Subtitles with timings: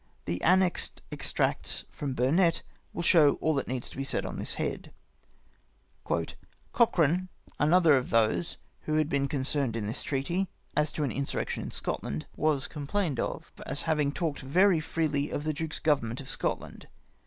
[0.25, 4.91] The annexed extracts from Burnet will show all that needs be said on this head:—"
[6.73, 11.61] Cochran, another of those who had been concerned in this treaty [as to an insurrection
[11.61, 16.07] in Scotland], was com plained of, as having talked very freely of the duke's govern
[16.09, 16.87] ment of Scotland.